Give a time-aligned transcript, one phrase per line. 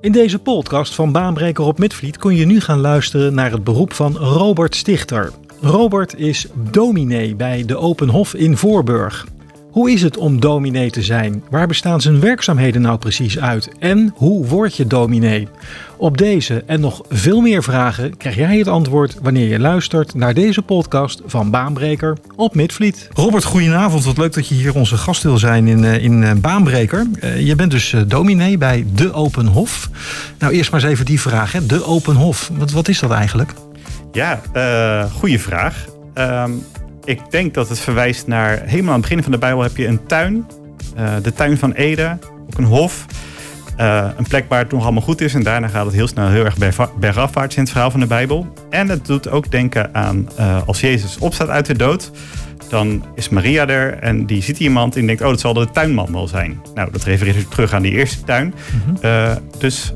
[0.00, 3.92] In deze podcast van Baanbreker op Midvliet kun je nu gaan luisteren naar het beroep
[3.92, 5.32] van Robert Stichter.
[5.60, 9.26] Robert is dominee bij de Open Hof in Voorburg.
[9.70, 11.42] Hoe is het om dominee te zijn?
[11.50, 13.68] Waar bestaan zijn werkzaamheden nou precies uit?
[13.78, 15.48] En hoe word je dominee?
[15.96, 20.34] Op deze en nog veel meer vragen krijg jij het antwoord wanneer je luistert naar
[20.34, 23.08] deze podcast van Baanbreker op Midvliet.
[23.12, 24.04] Robert, goedenavond.
[24.04, 27.06] Wat leuk dat je hier onze gast wil zijn in, eh, in eh, Baanbreker.
[27.20, 29.90] Uh, je bent dus dominee bij de Open Hof.
[30.38, 31.52] Nou, eerst maar eens even die vraag.
[31.52, 31.66] Hè.
[31.66, 33.52] De Open Hof, wat, wat is dat eigenlijk?
[34.12, 35.86] Ja, uh, goede vraag.
[36.14, 36.64] Um,
[37.04, 38.62] ik denk dat het verwijst naar...
[38.64, 40.46] Helemaal aan het begin van de Bijbel heb je een tuin.
[40.98, 42.20] Uh, de tuin van Eden.
[42.46, 43.06] Ook een hof.
[43.78, 45.34] Uh, een plek waar het nog allemaal goed is.
[45.34, 46.56] En daarna gaat het heel snel heel erg
[46.98, 48.52] bergafwaarts in het verhaal van de Bijbel.
[48.70, 52.10] En het doet ook denken aan uh, als Jezus opstaat uit de dood.
[52.68, 55.22] Dan is Maria er en die ziet iemand en denkt...
[55.22, 56.62] oh, dat zal de tuinman wel zijn.
[56.74, 58.54] Nou, dat refereert terug aan die eerste tuin.
[58.72, 59.38] Mm -hmm.
[59.58, 59.92] dus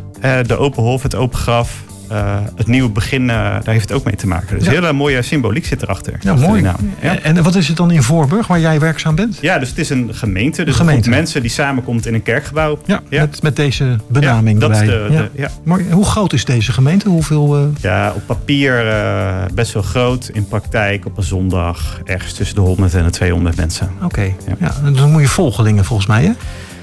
[0.47, 1.83] de open hof, het open graf,
[2.13, 4.59] uh, het nieuwe begin, uh, daar heeft het ook mee te maken.
[4.59, 4.73] Dus ja.
[4.73, 6.17] hele mooie symboliek zit erachter.
[6.21, 6.63] Ja, mooi.
[6.63, 6.77] Ja.
[7.23, 9.39] En wat is het dan in Voorburg, waar jij werkzaam bent?
[9.41, 10.65] Ja, dus het is een gemeente.
[10.65, 11.11] Dus een gemeente.
[11.11, 12.79] mensen die samenkomt in een kerkgebouw.
[12.85, 14.87] Ja, Met, met deze benaming dat erbij.
[14.87, 15.51] Is de, de, ja.
[15.63, 17.09] Maar hoe groot is deze gemeente?
[17.09, 17.67] Hoeveel, uh...
[17.81, 18.85] Ja, op papier
[19.55, 20.31] best wel groot.
[20.33, 23.91] In praktijk op een zondag ergens tussen de 100 en de 200 mensen.
[23.97, 24.37] Oké, okay.
[24.61, 24.91] ja.
[24.93, 26.33] dan moet je volgelingen volgens mij, hè?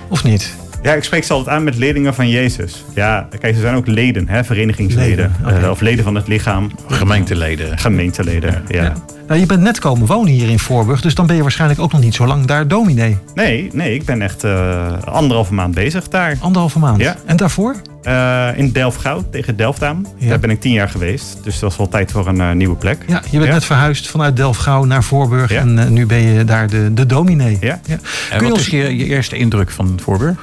[0.08, 0.56] Of niet?
[0.84, 2.86] Ja, ik spreek ze altijd aan met leerlingen van Jezus.
[2.96, 5.10] Ja, kijk, ze zijn ook leden, hè, verenigingsleden.
[5.10, 5.62] Leden, okay.
[5.62, 6.72] uh, of leden van het lichaam.
[6.88, 7.78] Gemeenteleden.
[7.78, 8.84] Gemeenteleden, ja.
[8.84, 8.94] ja.
[9.28, 11.92] Nou, je bent net komen wonen hier in Voorburg, dus dan ben je waarschijnlijk ook
[11.92, 13.18] nog niet zo lang daar dominee.
[13.36, 16.38] Nee, nee ik ben echt uh, anderhalve maand bezig daar.
[16.40, 17.02] Anderhalve maand?
[17.02, 17.16] Ja.
[17.26, 17.76] En daarvoor?
[18.04, 20.08] Uh, in Delfgauw, tegen Delft aan.
[20.18, 20.30] Ja.
[20.30, 21.38] Daar ben ik tien jaar geweest.
[21.44, 23.04] Dus dat was wel tijd voor een uh, nieuwe plek.
[23.08, 23.54] Ja, je bent ja.
[23.54, 25.52] net verhuisd vanuit Delfgauw naar Voorburg.
[25.52, 25.60] Ja.
[25.60, 27.58] En uh, nu ben je daar de, de dominee.
[27.60, 27.80] Ja.
[27.86, 28.00] ja.
[28.32, 30.36] En Kun wat je is je, je eerste indruk van Voorburg?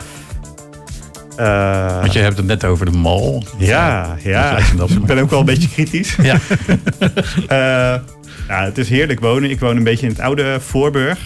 [1.39, 3.45] Uh, Want je hebt het net over de mal.
[3.59, 4.59] Ja, ja.
[4.59, 6.17] ik ben ook wel een beetje kritisch.
[6.23, 6.39] Ja.
[7.43, 7.49] uh,
[8.49, 9.51] ja, het is heerlijk wonen.
[9.51, 11.19] Ik woon een beetje in het oude Voorburg.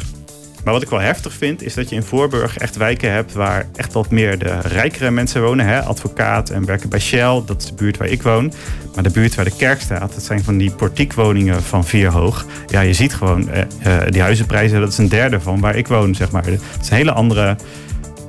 [0.64, 3.66] Maar wat ik wel heftig vind, is dat je in Voorburg echt wijken hebt waar
[3.76, 5.66] echt wat meer de rijkere mensen wonen.
[5.66, 5.80] Hè?
[5.80, 8.52] Advocaat en werken bij Shell, dat is de buurt waar ik woon.
[8.94, 12.46] Maar de buurt waar de kerk staat, dat zijn van die portiekwoningen van vier hoog.
[12.66, 15.86] Ja, je ziet gewoon, uh, uh, die huizenprijzen, dat is een derde van waar ik
[15.86, 16.44] woon, zeg maar.
[16.44, 17.56] Het is een hele andere,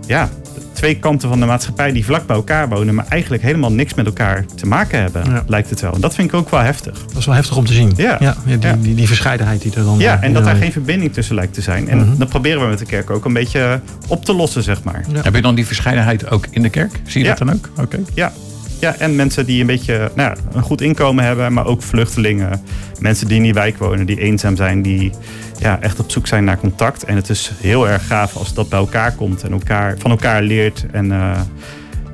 [0.08, 0.30] ja,
[0.84, 4.06] twee kanten van de maatschappij die vlak bij elkaar wonen, maar eigenlijk helemaal niks met
[4.06, 5.44] elkaar te maken hebben, ja.
[5.48, 5.94] lijkt het wel.
[5.94, 7.06] En dat vind ik ook wel heftig.
[7.08, 7.94] Dat is wel heftig om te zien.
[7.96, 8.18] Ja.
[8.20, 8.76] ja die, ja.
[8.82, 10.00] Die, die, verscheidenheid die er dan.
[10.00, 11.90] Ja, en dat daar geen verbinding tussen lijkt te zijn.
[11.90, 12.18] En mm -hmm.
[12.18, 15.06] dat proberen we met de kerk ook een beetje op te lossen, zeg maar.
[15.22, 17.02] Heb je dan die verscheidenheid ook in de kerk?
[17.06, 17.70] Zie je dat dan ook?
[17.72, 17.82] Oké.
[17.82, 18.04] Okay.
[18.14, 18.32] Ja.
[18.84, 22.62] Ja, en mensen die een beetje nou ja, een goed inkomen hebben, maar ook vluchtelingen.
[23.00, 25.12] Mensen die in die wijk wonen, die eenzaam zijn, die
[25.60, 27.04] ja, echt op zoek zijn naar contact.
[27.04, 30.42] En het is heel erg gaaf als dat bij elkaar komt en elkaar, van elkaar
[30.42, 30.86] leert.
[30.92, 31.40] En uh,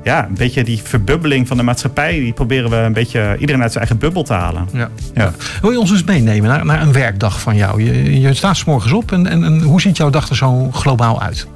[0.04, 3.72] ja, een beetje die verbubbeling van de maatschappij, die proberen we een beetje iedereen uit
[3.72, 4.68] zijn eigen bubbel te halen.
[4.74, 4.90] Ja.
[5.14, 5.34] Ja.
[5.62, 7.84] Wil je ons eens meenemen naar, naar een werkdag van jou?
[7.84, 10.72] Je, je staat s morgens op en, en, en hoe ziet jouw dag er zo
[10.72, 11.48] globaal uit?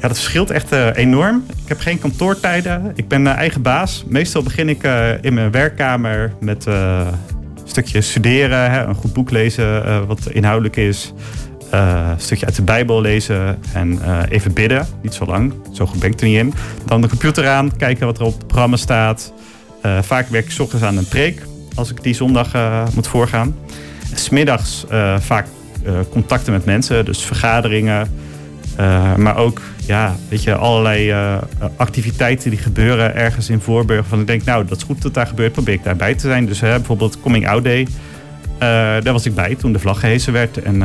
[0.00, 1.44] Ja, dat verschilt echt uh, enorm.
[1.62, 2.92] Ik heb geen kantoortijden.
[2.94, 4.04] Ik ben uh, eigen baas.
[4.06, 7.06] Meestal begin ik uh, in mijn werkkamer met een
[7.64, 11.12] stukje studeren, hè, een goed boek lezen wat inhoudelijk is.
[11.70, 14.86] een stukje uit de Bijbel lezen en even bidden.
[15.02, 16.54] Niet zo lang, zo goed ben ik er niet in.
[16.84, 19.32] Dan de computer aan, kijken wat er op het programma staat.
[20.00, 21.42] vaak werk ik 's ochtends aan een preek,
[21.74, 22.52] als ik die zondag
[22.94, 23.56] moet voorgaan.
[24.14, 24.84] Smiddags
[25.18, 25.46] vaak
[26.10, 28.08] contacten met mensen, dus vergaderingen.
[28.80, 31.38] Uh, maar ook ja, weet je, allerlei uh,
[31.76, 34.06] activiteiten die gebeuren ergens in Voorburg.
[34.06, 36.46] Van ik denk, nou, dat is goed dat daar gebeurt, probeer ik daarbij te zijn.
[36.46, 37.86] Dus uh, bijvoorbeeld Coming Out Day,
[38.58, 40.62] daar was ik bij toen de vlag gehezen werd.
[40.62, 40.82] En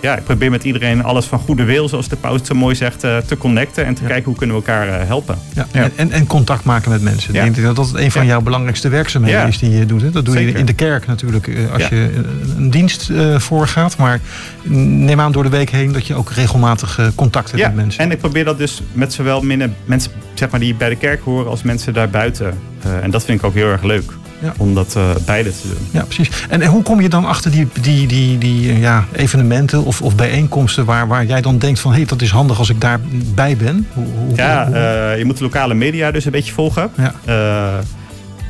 [0.00, 3.00] ja, ik probeer met iedereen alles van goede wil, zoals de paus zo mooi zegt,
[3.00, 4.08] te connecten en te ja.
[4.08, 5.38] kijken hoe kunnen we elkaar helpen.
[5.54, 5.66] Ja.
[5.72, 5.88] ja.
[5.96, 7.34] En, en, contact maken met mensen.
[7.34, 10.02] Ik denk dat dat een van jouw belangrijkste werkzaamheden is die je doet.
[10.02, 10.10] Hè?
[10.10, 10.52] Dat doe Zeker.
[10.52, 12.10] je in de kerk natuurlijk als je
[12.56, 13.96] een dienst voorgaat.
[13.96, 14.20] Maar
[14.62, 18.04] neem aan door de week heen dat je ook regelmatig contact hebt met mensen.
[18.04, 21.20] En ik probeer dat dus met zowel minder mensen zeg maar, die bij de kerk
[21.24, 22.58] horen als mensen daarbuiten.
[22.86, 24.12] Uh, en dat vind ik ook heel erg leuk.
[24.42, 24.52] Ja.
[24.56, 25.86] Om dat uh, beide te doen.
[25.90, 26.30] Ja, precies.
[26.48, 30.84] En hoe kom je dan achter die, die, die, die ja, evenementen of, of bijeenkomsten
[30.84, 33.86] waar, waar jij dan denkt van hé, hey, dat is handig als ik daarbij ben?
[33.92, 36.90] Hoe, hoe, ja, hoe, uh, je moet de lokale media dus een beetje volgen.
[36.96, 37.14] Ja.
[37.28, 37.84] Uh,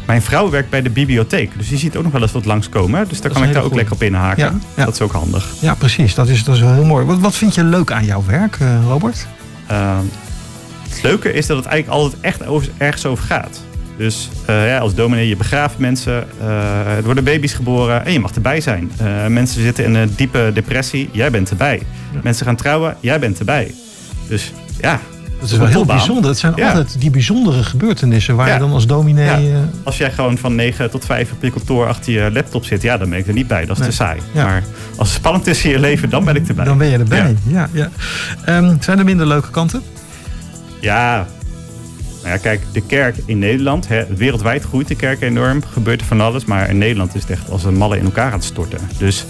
[0.07, 3.09] mijn vrouw werkt bij de bibliotheek, dus die ziet ook nog wel eens wat langskomen.
[3.09, 4.45] Dus daar kan ik daar ook lekker op inhaken.
[4.45, 4.85] Ja, ja.
[4.85, 5.49] Dat is ook handig.
[5.61, 6.15] Ja, precies.
[6.15, 7.07] Dat is, dat is wel heel mooi.
[7.07, 9.27] Wat, wat vind je leuk aan jouw werk, Robert?
[9.67, 10.05] Ehm,
[10.89, 13.63] het leuke is dat het eigenlijk altijd echt over, ergens over gaat.
[14.01, 18.21] Dus uh, ja, als dominee, je begraaft mensen, uh, er worden baby's geboren en je
[18.21, 18.91] mag erbij zijn.
[19.03, 21.83] Uh, mensen zitten in een diepe depressie, jij bent erbij.
[22.13, 22.21] Ja.
[22.23, 23.75] Mensen gaan trouwen, jij bent erbij.
[24.29, 25.01] Dus ja,
[25.41, 26.31] Dat is wel heel bijzonder.
[26.31, 26.67] Het zijn Ja.
[26.69, 28.53] altijd die bijzondere gebeurtenissen waar Ja.
[28.55, 29.29] je dan als dominee...
[29.53, 32.83] Eh, Als jij gewoon van 9 tot 5 op je kantoor achter je laptop zit,
[32.83, 33.67] ja, dan ben ik er niet bij.
[33.67, 33.89] Dat is Nee.
[33.91, 34.21] te saai.
[34.33, 34.45] Ja.
[34.45, 34.63] Maar
[34.97, 36.65] als het spannend is in je leven, dan ben ik erbij.
[36.65, 37.37] dan ben je erbij.
[37.47, 37.69] Ja.
[37.73, 37.89] Ja,
[38.45, 39.83] Ehm, zijn er minder leuke kanten?
[40.81, 41.27] Ja.
[42.23, 46.07] Nou ja, kijk, de kerk in Nederland, hè, wereldwijd groeit de kerk enorm, gebeurt er
[46.07, 46.45] van alles.
[46.45, 48.79] Maar in Nederland is het echt als een malle in elkaar aan het storten.
[48.99, 49.27] Dus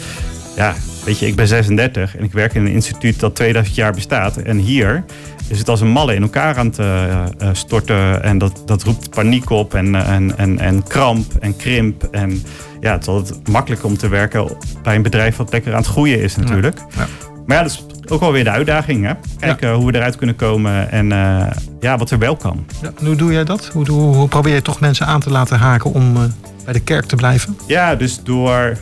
[0.56, 3.92] ja, weet je, ik ben 36 en ik werk in een instituut dat 2000 jaar
[3.92, 4.36] bestaat.
[4.36, 5.04] En hier
[5.48, 8.22] is het als een malle in elkaar aan het eh, eh, storten.
[8.22, 12.02] En dat, dat roept paniek op en, eh, en, en, en kramp en krimp.
[12.02, 12.42] En
[12.80, 15.90] ja, het is altijd makkelijk om te werken bij een bedrijf wat lekker aan het
[15.90, 16.78] groeien is natuurlijk.
[16.78, 17.06] Ja.
[17.46, 19.06] Maar ja, dat is ook wel weer de uitdaging.
[19.06, 19.12] Hè?
[19.38, 21.46] Kijken hoe we eruit kunnen komen en eh,
[21.80, 22.66] ja, wat er wel kan.
[22.82, 23.66] Ja, hoe doe jij dat?
[23.66, 26.22] Hoe, hoe, hoe probeer je toch mensen aan te laten haken om eh,
[26.64, 27.56] bij de kerk te blijven?
[27.66, 28.76] Ja, dus door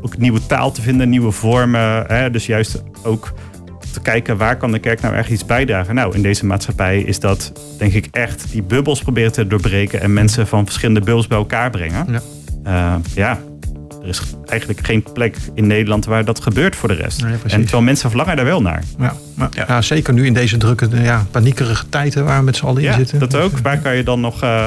[0.00, 2.04] ook nieuwe taal te vinden, nieuwe vormen.
[2.06, 2.30] Hè?
[2.30, 3.32] Dus juist ook
[3.92, 5.94] te kijken waar kan de kerk nou echt iets bijdragen.
[5.94, 10.12] Nou, in deze maatschappij is dat denk ik echt die bubbels proberen te doorbreken en
[10.12, 12.06] mensen van verschillende bubbels bij elkaar brengen.
[12.10, 12.20] Ja.
[12.64, 13.38] Eh, ja,
[14.04, 17.22] er is eigenlijk geen plek in Nederland waar dat gebeurt voor de rest.
[17.22, 18.82] Nee, en terwijl mensen verlangen daar wel naar.
[18.98, 19.82] Ja, maar, ja.
[19.82, 22.96] zeker nu in deze drukke, ja, paniekerige tijden waar we met z'n allen in Ja,
[22.96, 23.18] zitten.
[23.18, 23.58] dat ook.
[23.58, 24.42] Waar kan je dan nog...
[24.42, 24.66] eh,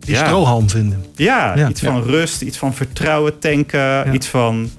[0.00, 0.24] Die ja.
[0.24, 1.04] strohalm vinden.
[1.14, 1.68] Ja, Ja.
[1.68, 4.70] iets van rust, iets van vertrouwen tanken, iets van...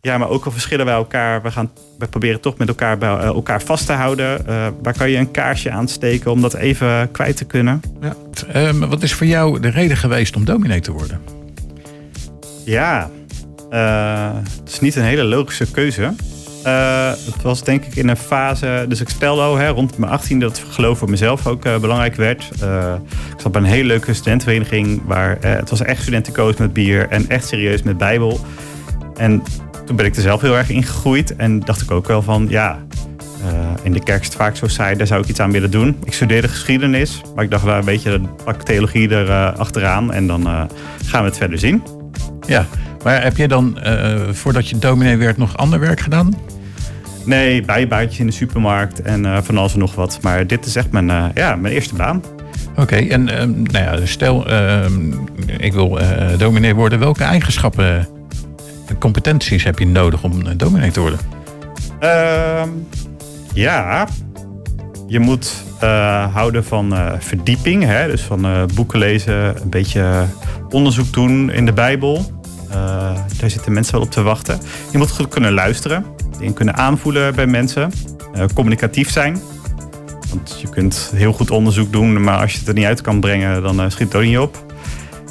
[0.00, 1.42] Ja, maar ook al verschillen wij elkaar.
[1.42, 4.46] We, gaan, we proberen toch met elkaar bij eh, elkaar vast te houden.
[4.46, 7.80] Eh, waar kan je een kaarsje aansteken om dat even kwijt te kunnen?
[8.52, 11.20] Ehm, wat is voor jou de reden geweest om dominee te worden?
[12.66, 13.10] Ja,
[13.70, 16.14] eh, het is niet een hele logische keuze.
[16.62, 20.12] Eh, het was denk ik in een fase, dus ik stelde al hè, rond mijn
[20.12, 22.50] 18 dat geloof voor mezelf ook eh, belangrijk werd.
[23.34, 27.28] Ik zat bij een hele leuke studentenvereniging waar het was echt studentenkoos met bier en
[27.28, 28.40] echt serieus met Bijbel.
[29.16, 29.42] En
[29.84, 32.46] toen ben ik er zelf heel erg in gegroeid en dacht ik ook wel van
[32.48, 32.78] ja,
[33.82, 35.96] in de kerk is het vaak zo saai, daar zou ik iets aan willen doen.
[36.04, 40.26] Ik studeerde geschiedenis, maar ik dacht wel een beetje, dan pak theologie er achteraan en
[40.26, 40.44] dan
[41.04, 41.82] gaan we het verder zien.
[42.46, 42.66] Ja,
[43.06, 46.34] maar heb je dan eh, voordat je dominee werd nog ander werk gedaan?
[47.24, 50.18] Nee, bijbaantjes in de supermarkt en eh, van alles en nog wat.
[50.22, 52.22] Maar dit is echt mijn, eh, ja, mijn eerste baan.
[52.76, 55.12] Oké, en ehm, nou ja, stel ehm,
[55.46, 55.98] ik wil
[56.38, 56.98] dominee worden.
[56.98, 58.08] Welke eigenschappen
[58.86, 61.18] en competenties heb je nodig om dominee te worden?
[61.98, 62.68] Ehm,
[63.52, 64.08] ja,
[65.06, 65.52] je moet
[66.32, 67.84] houden van verdieping.
[67.84, 68.10] Hè?
[68.10, 70.24] Dus van boeken lezen, een beetje
[70.70, 72.35] onderzoek doen in de Bijbel.
[72.76, 74.58] Eh, daar zitten mensen wel op te wachten.
[74.90, 76.04] Je moet goed kunnen luisteren.
[76.38, 77.92] Dingen kunnen aanvoelen bij mensen.
[78.34, 79.40] Eh, communicatief zijn.
[80.28, 83.20] Want je kunt heel goed onderzoek doen, maar als je het er niet uit kan
[83.20, 84.64] brengen, dan eh, schiet het ook niet op.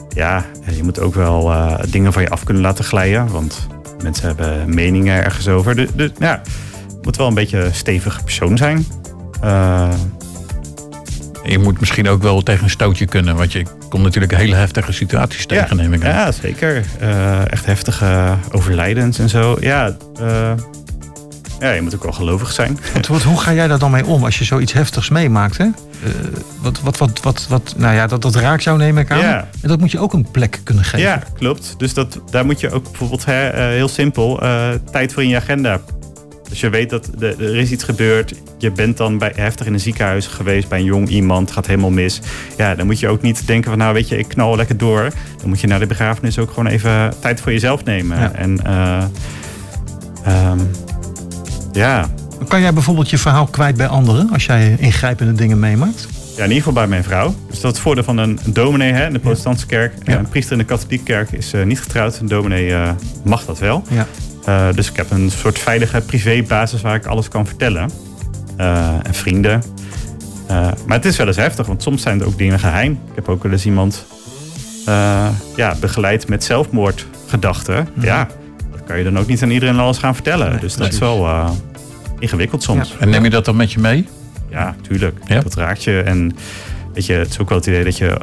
[0.09, 1.53] Ja, je moet ook wel
[1.89, 3.27] dingen van je af kunnen laten glijden.
[3.27, 3.67] Want
[4.03, 5.75] mensen hebben meningen ergens over.
[5.75, 6.41] Dus, dus ja,
[6.87, 8.85] je moet wel een beetje een stevige persoon zijn.
[11.45, 14.55] Eh, Je moet misschien ook wel tegen een stootje kunnen, want je komt natuurlijk hele
[14.55, 16.09] heftige situaties tegen, neem ik aan.
[16.09, 16.83] Ja, zeker.
[16.99, 19.57] Eh, echt heftige overlijdens en zo.
[19.59, 20.51] Ja, eh,
[21.59, 22.79] ja, je moet ook wel gelovig zijn.
[22.93, 25.57] Wat, wat, hoe ga jij daar dan mee om als je zoiets heftigs meemaakt?
[25.57, 25.63] Hè?
[25.63, 26.11] Eh,
[26.61, 29.19] wat, wat, wat, wat, wat, nou ja, dat, dat raakt jou, neem ik aan.
[29.19, 29.47] Ja.
[29.61, 30.99] En dat moet je ook een plek kunnen geven.
[30.99, 31.73] Ja, klopt.
[31.77, 35.29] Dus dat, daar moet je ook bijvoorbeeld hè, eh, heel simpel eh, tijd voor in
[35.29, 35.79] je agenda.
[36.49, 38.33] Dus je weet dat de- er is iets gebeurd.
[38.57, 41.51] Je bent dan bij, heftig in een ziekenhuis geweest bij een jong iemand.
[41.51, 42.21] Gaat helemaal mis.
[42.57, 45.09] Ja, dan moet je ook niet denken van nou weet je, ik knal lekker door.
[45.37, 48.19] Dan moet je naar de begrafenis ook gewoon even tijd voor jezelf nemen.
[48.19, 48.31] Ja.
[48.33, 49.03] En eh,
[50.25, 50.59] ehm,
[51.71, 52.05] ja,
[52.47, 56.07] Kan jij bijvoorbeeld je verhaal kwijt bij anderen als jij ingrijpende dingen meemaakt?
[56.35, 57.27] Ja, in ieder geval bij mijn vrouw.
[57.27, 59.93] Dus dat is het voordeel van een dominee hè, in de protestantse kerk.
[60.03, 60.17] Ja.
[60.17, 62.19] Een priester in de katholieke kerk is eh, niet getrouwd.
[62.19, 62.89] Een dominee eh,
[63.23, 63.83] mag dat wel.
[63.89, 64.07] Ja.
[64.45, 67.89] Eh, dus ik heb een soort veilige privébasis waar ik alles kan vertellen.
[68.57, 69.63] Eh, en vrienden.
[70.47, 70.55] Eh,
[70.87, 72.91] maar het is wel eens heftig, want soms zijn er ook dingen geheim.
[72.91, 74.05] Ik heb ook wel eens iemand
[75.55, 77.87] ja, begeleid met zelfmoordgedachten.
[77.99, 78.27] Ja,
[78.71, 80.49] dat kan je dan ook niet aan iedereen alles gaan vertellen.
[80.49, 81.49] Nee, dus dat is wel
[82.19, 82.95] ingewikkeld soms.
[82.99, 84.07] En neem je dat dan met je mee?
[84.49, 85.19] Ja, tuurlijk.
[85.27, 85.41] Ja?
[85.41, 86.01] Dat raakt je.
[86.01, 86.35] En
[86.93, 88.17] weet je, het is ook wel het idee dat je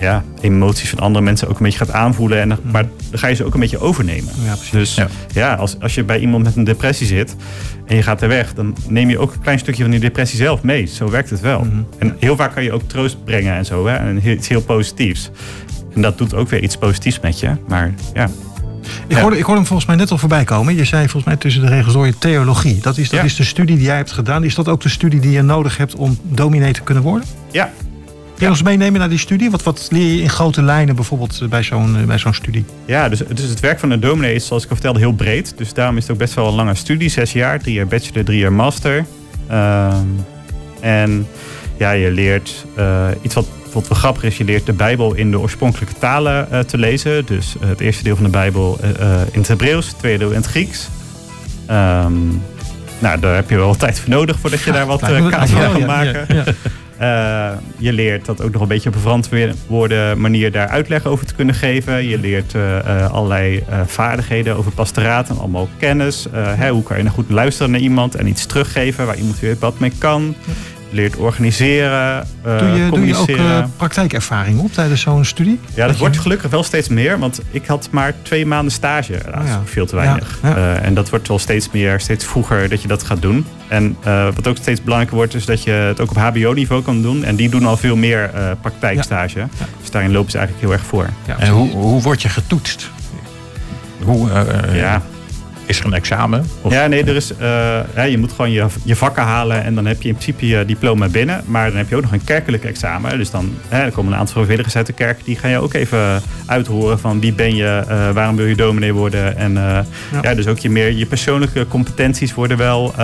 [0.00, 2.40] ja, emoties van andere mensen ook een beetje gaat aanvoelen.
[2.40, 4.32] En, dan- maar dan ga je ze ook een beetje overnemen.
[4.44, 4.70] Ja, precies.
[4.70, 5.54] Dus ja, Ja.
[5.54, 7.36] als, als je bij iemand met een depressie zit
[7.86, 10.38] en je gaat er weg, dan neem je ook een klein stukje van die depressie
[10.38, 10.86] zelf mee.
[10.86, 11.60] Zo werkt het wel.
[11.60, 11.78] Mhm.
[11.98, 13.86] En heel vaak kan je ook troost brengen en zo.
[13.86, 13.94] Hè?
[13.96, 15.30] En heel- iets heel positiefs.
[15.94, 17.50] En dat doet ook weer iets positiefs met je.
[17.68, 18.28] Maar ja,
[19.08, 19.20] Ik, Ja.
[19.20, 20.74] hoorde, ik hoorde hem volgens mij net al voorbij komen.
[20.76, 22.78] Je zei volgens mij tussen de regels door je theologie.
[22.80, 23.24] Dat is, dat Ja.
[23.26, 24.44] is de studie die jij hebt gedaan.
[24.44, 27.28] Is dat ook de studie die je nodig hebt om dominee te kunnen worden?
[27.50, 27.70] ja
[28.38, 29.50] Kun je ons meenemen naar die studie?
[29.50, 32.64] Wat, wat leer je in grote lijnen bijvoorbeeld eh, bij zo'n eh, bij zo'n studie?
[32.84, 35.52] Ja, dus, dus het werk van een dominee is, zoals ik al vertelde, heel breed.
[35.56, 37.08] Dus daarom is het ook best wel een lange studie.
[37.08, 39.06] Zes jaar, drie jaar bachelor, drie jaar master.
[39.48, 40.06] Ehm,
[40.80, 41.26] En
[41.76, 44.36] ja, je leert uh, iets wat bijvoorbeeld wel grappig is.
[44.36, 47.26] Je leert de Bijbel in de oorspronkelijke talen uh, te lezen.
[47.26, 48.78] Dus uh, het eerste deel van de Bijbel
[49.32, 50.88] in het Hebreeuws, het tweede deel in het Grieks.
[51.70, 52.42] Um,
[52.98, 55.86] nou, daar heb je wel tijd voor nodig voordat je daar wat kaas van kan
[55.86, 56.24] maken.
[56.28, 56.44] Ja, ja.
[57.00, 61.26] Uh, je leert dat ook nog een beetje op een verantwoorde manier daar uitleg over
[61.26, 62.08] te kunnen geven.
[62.08, 66.26] Je leert uh, allerlei uh, vaardigheden over pastoraat en allemaal kennis.
[66.32, 69.56] Hè, hoe kan je nou goed luisteren naar iemand en iets teruggeven waar iemand weer
[69.58, 70.34] wat mee kan
[70.90, 73.26] leert organiseren, uh, doe, je, communiceren.
[73.36, 75.60] Doe je ook uh, praktijkervaring op tijdens zo'n studie?
[75.74, 77.18] Ja, dat, wordt gelukkig wel steeds meer.
[77.18, 79.12] Want ik had maar twee maanden stage.
[79.12, 79.62] Dat is ja.
[79.64, 80.38] veel te weinig.
[80.42, 80.56] Ja, ja.
[80.56, 83.46] Uh, en dat wordt wel steeds meer, steeds vroeger dat je dat gaat doen.
[83.68, 83.96] En
[84.34, 87.24] wat ook steeds belangrijker wordt, is dat je het ook op hbo-niveau kan doen.
[87.24, 88.30] En die doen al veel meer
[88.60, 89.46] praktijkstage.
[89.80, 91.08] Dus daarin lopen ze eigenlijk heel erg voor.
[91.38, 92.90] en hoe, hoe word je getoetst?
[94.04, 94.28] Hoe,
[94.72, 95.02] ja
[95.68, 96.46] is er een examen?
[96.62, 96.72] Of?
[96.72, 97.38] Ja, nee, er is, uh,
[97.94, 100.64] ja, je moet gewoon je, je vakken halen en dan heb je in principe je
[100.64, 101.42] diploma binnen.
[101.46, 103.18] Maar dan heb je ook nog een kerkelijk examen.
[103.18, 105.24] Dus dan hè, er komen een aantal vrijwilligers uit de kerk.
[105.24, 108.94] Die gaan je ook even uithoren van wie ben je, uh, waarom wil je dominee
[108.94, 109.36] worden.
[109.36, 109.84] En uh, ja.
[110.22, 110.34] ja.
[110.34, 112.94] dus ook je, meer, je persoonlijke competenties worden wel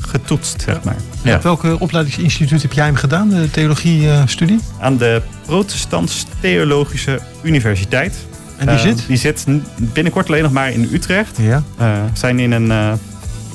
[0.00, 0.96] getoetst, zeg maar.
[1.22, 1.36] Ja.
[1.36, 4.58] Op welke opleidingsinstituut heb jij hem gedaan, de theologie-studie?
[4.80, 8.26] Aan de Protestants Theologische Universiteit.
[8.66, 9.04] En die zit?
[9.06, 11.38] Die zit binnenkort alleen nog maar in Utrecht.
[11.40, 11.62] Ja.
[12.12, 12.98] zijn in een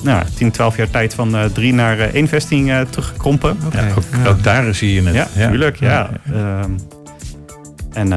[0.02, 3.56] nou, 10, 12 jaar tijd van uh, drie naar uh, één vesting uh, teruggekrompen.
[3.66, 3.88] Okay.
[3.88, 4.28] Ja, ook, ja.
[4.28, 5.14] ook, daar zie je het.
[5.14, 5.48] Ja, ja.
[5.48, 5.76] tuurlijk.
[5.76, 6.10] Ja.
[6.62, 6.76] Um,
[7.92, 8.08] en,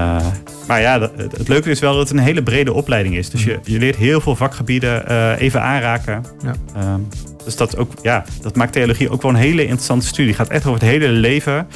[0.68, 3.30] maar ja, dat, het, leuke is wel dat het een hele brede opleiding is.
[3.30, 6.26] Dus je, je leert heel veel vakgebieden even aanraken.
[6.44, 6.54] Ja.
[6.94, 7.08] Um,
[7.44, 10.32] dus dat, ook, ja, dat maakt theologie ook wel een hele interessante studie.
[10.32, 11.68] Het gaat echt over het hele leven.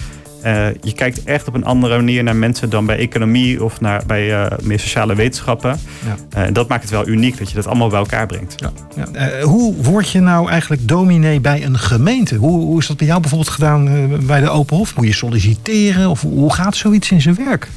[0.46, 4.04] Uh, je kijkt echt op een andere manier naar mensen dan bij economie of naar,
[4.08, 5.80] bij uh, meer sociale wetenschappen.
[6.06, 6.38] Ja.
[6.38, 8.56] Uh, en dat maakt het wel uniek dat je dat allemaal bij elkaar brengt.
[8.56, 8.72] Ja.
[8.96, 9.42] Ja.
[9.42, 12.36] hoe word je nou eigenlijk dominee bij een gemeente?
[12.36, 14.96] Hoe, hoe is dat bij jou bijvoorbeeld gedaan bij de Open Hof?
[14.96, 17.68] Moet je solliciteren of hoe gaat zoiets in zijn werk?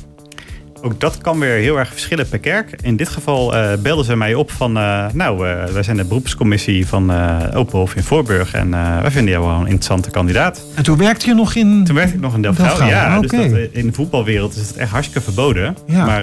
[0.82, 2.78] Ook dat kan weer heel erg verschillen per kerk.
[2.82, 4.76] In dit geval uh, belden ze mij op van...
[4.76, 7.12] Uh, nou, uh, wij zijn de beroepscommissie van
[7.54, 8.52] Openhof in Voorburg...
[8.52, 10.62] en wij vinden jou wel een interessante kandidaat.
[10.74, 11.84] En toen werkte je nog in...
[11.84, 12.58] Toen werkte ik nog in Delft.
[12.58, 13.20] Ja, okay.
[13.20, 15.76] dus dat, in de voetbalwereld is het echt hartstikke verboden.
[15.86, 16.04] Ja.
[16.04, 16.22] Maar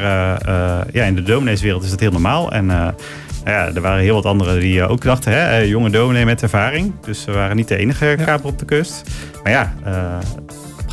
[0.91, 2.51] ja, in de domineeswereld is het heel normaal.
[2.51, 2.65] En
[3.45, 5.31] ja, er waren heel wat anderen die ook dachten...
[5.31, 6.93] Hè, jonge dominee met ervaring.
[7.01, 9.03] Dus we waren niet de enige kaper op de kust.
[9.43, 9.73] Maar ja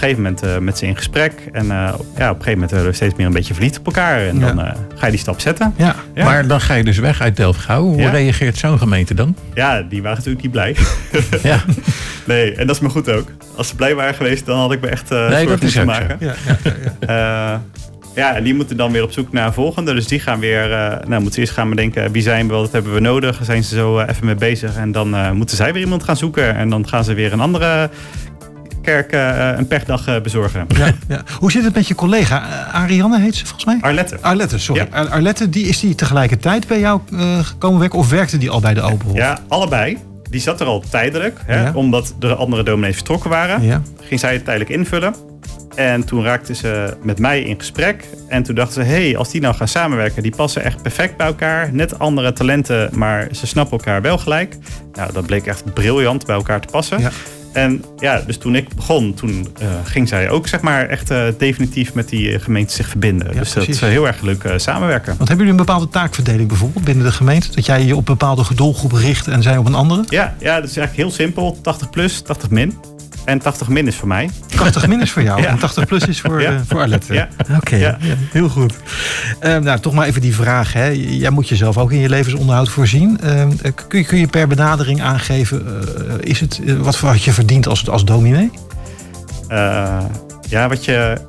[0.03, 1.33] gegeven moment uh, met ze in gesprek.
[1.53, 3.87] En uh, ja, op een gegeven moment werden we steeds meer een beetje verliefd op
[3.87, 4.27] elkaar.
[4.27, 5.75] En dan uh, ga je die stap zetten.
[5.77, 5.95] Ja.
[6.15, 7.83] Maar dan ga je dus weg uit Delft-Gouw.
[7.83, 9.37] Hoe reageert zo'n gemeente dan?
[9.55, 10.77] Ja, die waren natuurlijk niet blij.
[11.53, 11.65] ja.
[12.27, 13.29] nee, en dat is me goed ook.
[13.57, 16.17] Als ze blij waren geweest, dan had ik me echt uh, nee, dat is maken.
[16.21, 16.35] Ja,
[17.07, 17.63] ja,
[18.23, 19.95] ja, en die moeten dan weer op zoek naar een volgende.
[19.95, 20.69] Dus die gaan weer,
[21.07, 23.39] nou moeten ze eerst gaan bedenken wie zijn we, wat hebben we nodig.
[23.43, 24.77] Zijn ze zo even mee bezig.
[24.77, 26.57] En dan moeten zij weer iemand gaan zoeken.
[26.57, 27.91] En dan gaan ze weer een andere
[28.83, 30.67] kerk uh, een pechdag uh, bezorgen.
[30.77, 31.23] Ja, ja.
[31.39, 32.43] Hoe zit het met je collega?
[32.73, 33.79] Ariane heet ze volgens mij?
[33.81, 34.19] Arlette.
[34.21, 34.89] Arlette, sorry.
[34.93, 35.03] Ja.
[35.03, 37.01] Arlette, die, is die tegelijkertijd bij jou
[37.43, 39.17] gekomen werken of werkte die al bij de Openhof?
[39.17, 39.99] Ja, allebei.
[40.31, 41.73] Die zat er al tijdelijk, hè, ja.
[41.75, 43.62] omdat de andere dominees vertrokken waren.
[43.62, 43.83] Ja.
[44.01, 45.15] Ging zij het tijdelijk invullen.
[45.75, 48.05] En toen raakte ze met mij in gesprek.
[48.29, 51.17] En toen dachten ze, hé, hey, als die nou gaan samenwerken, die passen echt perfect
[51.17, 51.69] bij elkaar.
[51.73, 54.57] Net andere talenten, maar ze snappen elkaar wel gelijk.
[54.93, 57.01] Nou, dat bleek echt briljant bij elkaar te passen.
[57.01, 57.11] Ja.
[57.53, 61.25] En ja, dus toen ik begon, toen uh, ging zij ook zeg maar echt uh,
[61.39, 63.27] definitief met die gemeente zich verbinden.
[63.27, 63.79] Ja, dus precies.
[63.79, 65.17] dat is heel erg leuk uh, samenwerken.
[65.17, 67.55] Want hebben jullie een bepaalde taakverdeling bijvoorbeeld binnen de gemeente?
[67.55, 70.05] Dat jij je op een bepaalde doelgroep richt en zij op een andere?
[70.09, 71.59] Ja, ja dat is eigenlijk heel simpel.
[71.63, 72.75] 80 plus, 80 min.
[73.25, 74.31] En 80 min is voor mij.
[74.57, 76.52] 80 min is voor jou en 80 plus is voor, ja.
[76.52, 77.14] uh, voor Arlette.
[77.14, 77.29] Ja.
[77.38, 77.81] Oké, okay.
[77.81, 77.97] ja.
[78.33, 78.75] heel goed.
[79.43, 80.73] Uh, nou, toch maar even die vraag.
[80.73, 80.87] Hè.
[80.97, 83.19] Jij moet jezelf ook in je levensonderhoud voorzien.
[83.25, 83.45] Uh,
[83.88, 85.67] kun, je, kun je per benadering aangeven,
[86.21, 88.50] is het, wat, wat je verdient als, als dominee?
[90.49, 91.21] ja, wat je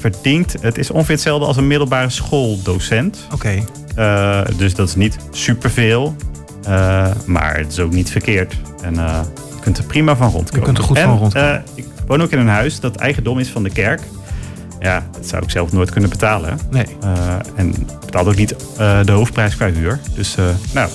[0.00, 3.26] verdient, het is ongeveer hetzelfde als een middelbare schooldocent.
[3.32, 3.64] Oké.
[3.94, 4.44] Okay.
[4.56, 6.16] dus dat is niet superveel,
[7.26, 8.54] maar het is ook niet verkeerd.
[8.82, 8.94] En
[9.72, 10.60] kunt er prima van rondkomen.
[10.60, 11.62] Je kunt er goed en, van rondkomen.
[11.76, 14.00] Uh, ik woon ook in een huis dat eigendom is van de kerk.
[14.80, 16.58] Ja, dat zou ik zelf nooit kunnen betalen.
[16.70, 16.86] Nee.
[17.04, 20.00] Uh, en betaal ook niet uh, de hoofdprijs qua huur.
[20.14, 20.36] Dus
[20.72, 20.88] nou,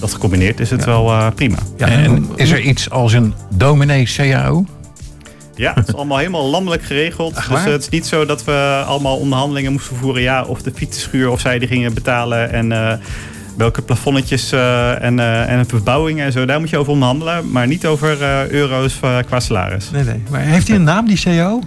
[0.00, 0.86] dat gecombineerd is het ja.
[0.86, 1.58] wel prima.
[1.76, 4.64] Ja, en is er iets als een dominee CAO?
[5.54, 7.36] Ja, het is allemaal helemaal landelijk geregeld.
[7.36, 10.22] Ach, dus het is niet zo dat we allemaal onderhandelingen moesten voeren.
[10.22, 12.52] Ja, of de fietsenschuur of zij die gingen betalen.
[12.52, 13.00] En
[13.56, 16.44] welke plafonnetjes uh, en, uh, en verbouwingen en zo.
[16.44, 17.50] Daar moet je over onderhandelen.
[17.50, 19.90] Maar niet over uh, euro's qua salaris.
[19.90, 20.22] Nee, nee.
[20.30, 21.60] Maar heeft hij een naam, die CEO?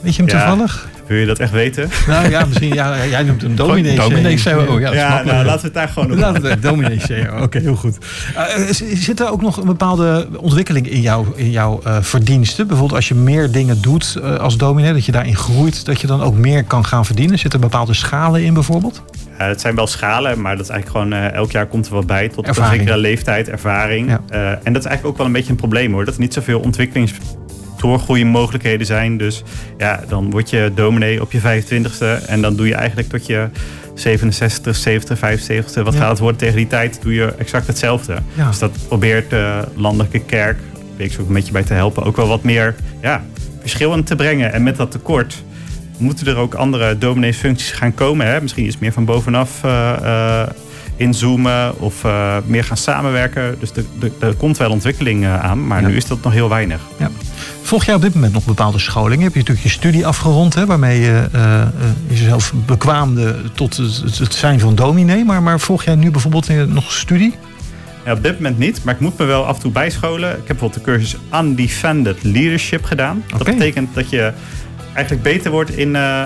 [0.00, 0.88] Weet je hem ja, toevallig?
[1.08, 1.90] Wil je dat echt weten?
[2.06, 4.64] Nou ja, misschien, ja, jij noemt hem dominee CEO.
[4.64, 5.22] CEO, ja.
[5.22, 7.42] nou, laten we het daar gewoon op Laten we dominee CEO.
[7.42, 7.98] Oké, heel goed.
[8.34, 12.66] Eh, z- zit er ook nog een bepaalde ontwikkeling in, jou, in jouw eh, verdiensten?
[12.66, 16.06] Bijvoorbeeld als je meer dingen doet eh, als dominee, dat je daarin groeit, dat je
[16.06, 17.38] dan ook meer kan gaan verdienen?
[17.38, 19.02] Zitten er bepaalde schalen in bijvoorbeeld?
[19.38, 21.92] Ja, het zijn wel schalen, maar dat is eigenlijk gewoon eh, elk jaar komt er
[21.94, 22.72] wat bij tot Ervaring.
[22.72, 24.08] een zekere leeftijd, ervaring.
[24.08, 24.20] Ja.
[24.28, 26.04] Eh, en dat is eigenlijk ook wel een beetje een probleem hoor.
[26.04, 29.16] Dat er niet zoveel ontwikkelingsdoorgroeimogelijkheden zijn.
[29.16, 29.42] Dus
[29.78, 33.48] ja, dan word je dominee op je 25ste en dan doe je eigenlijk tot je
[33.94, 35.84] 67, 70, 75.
[35.84, 36.00] Wat Ja.
[36.00, 36.98] gaat het worden tegen die tijd?
[37.02, 38.14] Doe je exact hetzelfde.
[38.34, 38.46] Ja.
[38.48, 40.58] Dus dat probeert de landelijke kerk,
[40.96, 43.22] weet ik zo ook een beetje bij te helpen, ook wel wat meer ja,
[43.60, 44.52] verschil te brengen.
[44.52, 45.42] En met dat tekort
[45.98, 48.26] moeten er ook andere domineesfuncties gaan komen.
[48.26, 48.40] Hè?
[48.40, 50.48] Misschien iets meer van bovenaf eh, eh,
[50.96, 53.56] inzoomen of eh, meer gaan samenwerken.
[53.60, 53.70] Dus
[54.20, 55.88] er- komt wel ontwikkeling aan, maar Ja.
[55.88, 56.80] nu is dat nog heel weinig.
[56.98, 57.10] Ja.
[57.62, 59.22] Volg jij op dit moment nog bepaalde scholingen?
[59.24, 61.26] Heb je natuurlijk je studie afgerond, hè, waarmee je
[62.08, 65.24] jezelf bekwaamde tot het, het zijn van dominee.
[65.24, 67.34] Maar, maar volg jij nu bijvoorbeeld nog studie?
[68.04, 70.30] Ja, op dit moment niet, maar ik moet me wel af en toe bijscholen.
[70.30, 73.24] Ik heb bijvoorbeeld de cursus Undefended Leadership gedaan.
[73.26, 74.32] Dat betekent dat je
[74.98, 75.96] eigenlijk beter wordt in...
[75.96, 76.22] eh,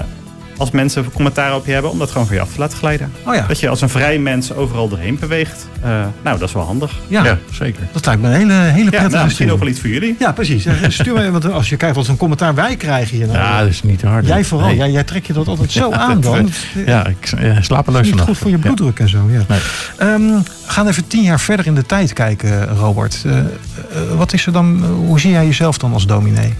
[0.56, 3.12] als mensen commentaar op je hebben, om dat gewoon van je af te laten glijden.
[3.26, 5.66] Oh ja, Dat je als een vrij mens overal doorheen beweegt.
[5.80, 5.90] Eh,
[6.22, 6.92] nou, dat is wel handig.
[7.06, 7.82] ja, Ja, zeker.
[7.92, 10.16] dat lijkt me een hele, hele Ja, prettige nou, misschien ook wel iets voor jullie.
[10.18, 10.64] Ja, precies.
[10.64, 13.26] Ja, Stuur me, want als je kijkt wat zo'n commentaar wij krijgen hier.
[13.26, 14.26] nou, Ja, dat is niet te hard.
[14.26, 14.76] jij vooral, Nee.
[14.76, 16.50] jij, jij trekt je dat altijd zo Ja, aan dat, dan.
[16.86, 18.28] Ja, ik eh, slapeloos niet vannacht.
[18.28, 18.62] goed voor je Ja.
[18.62, 19.18] bloeddruk en zo.
[19.30, 19.42] Ja.
[19.48, 19.58] Nee.
[19.98, 23.22] Ehm, we gaan even tien jaar verder in de tijd kijken, Robert.
[23.26, 23.34] Eh,
[24.16, 26.54] wat is er dan, hoe zie jij jezelf dan als dominee?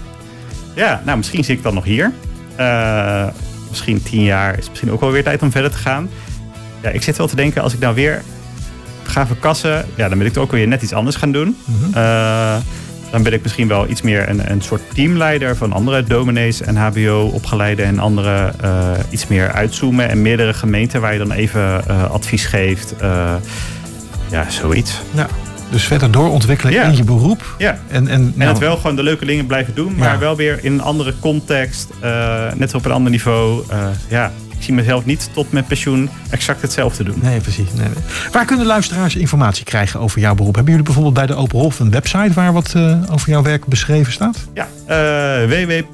[0.73, 2.11] Ja, nou, misschien zie ik dan nog hier.
[2.55, 3.27] Eh,
[3.69, 6.09] misschien tien jaar is misschien ook wel weer tijd om verder te gaan.
[6.81, 8.23] Ja, ik zit wel te denken, als ik nou weer
[9.03, 11.57] ga verkassen, ja, dan wil ik ook weer net iets anders gaan doen.
[11.65, 11.97] Mhm.
[11.97, 12.55] Eh,
[13.11, 16.75] dan ben ik misschien wel iets meer een, een soort teamleider van andere dominees en
[16.75, 20.09] HBO-opgeleiden en andere eh, iets meer uitzoomen.
[20.09, 22.93] En meerdere gemeenten waar je dan even advies geeft.
[24.29, 25.01] Ja, zoiets.
[25.11, 25.27] Ja.
[25.73, 26.83] Dus verder doorontwikkelen Ja.
[26.83, 27.55] in je beroep.
[27.57, 27.77] Ja.
[27.87, 30.17] En, en, En nou, het wel gewoon de leuke dingen blijven doen, maar Ja.
[30.19, 33.63] wel weer in een andere context, eh, net op een ander niveau.
[33.69, 33.77] Eh,
[34.09, 37.15] ja, ik zie mezelf niet tot mijn pensioen exact hetzelfde doen.
[37.21, 37.67] Nee, precies.
[37.73, 38.03] Nee, nee.
[38.31, 40.53] Waar kunnen luisteraars informatie krijgen over jouw beroep?
[40.55, 43.65] Hebben jullie bijvoorbeeld bij de Open Hof een website waar wat eh, over jouw werk
[43.65, 44.37] beschreven staat?
[44.53, 45.47] Ja, eh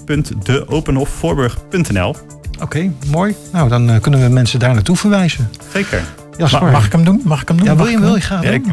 [0.06, 2.16] www.deopenhofvoorburg.nl.
[2.62, 3.36] Oké, mooi.
[3.52, 5.50] Nou, dan kunnen we mensen daar naartoe verwijzen.
[5.74, 6.02] Zeker.
[6.38, 6.64] Jasper.
[6.64, 7.22] Ma- mag ik hem doen?
[7.24, 7.66] Mag ik hem doen?
[7.66, 8.66] Ja, wil je hem- wil je graag Ja, ik-?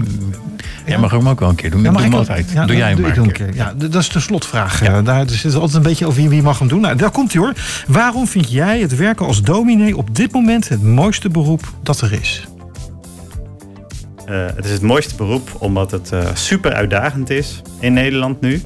[0.86, 1.82] Jij mag hem ook wel een keer doen.
[1.82, 2.50] Ja, mag doe ik- altijd.
[2.50, 3.54] Ja, doe jij hem doe maar ik een een keer.
[3.54, 4.82] Ja, dat is de slotvraag.
[4.82, 6.80] eh, Daar zit altijd een beetje over wie, wie mag hem doen.
[6.80, 7.52] Nou, daar komt hij hoor.
[7.86, 12.12] Waarom vind jij het werken als dominee op dit moment het mooiste beroep dat er
[12.12, 12.46] is?
[14.26, 18.62] Eh, het is het mooiste beroep omdat het eh, super uitdagend is in Nederland nu.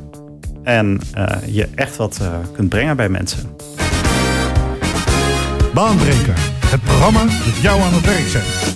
[0.65, 3.39] En eh, je echt wat eh, kunt brengen bij mensen.
[5.75, 6.35] Baanbreker.
[6.67, 8.69] Het programma dat jou aan het werk zet.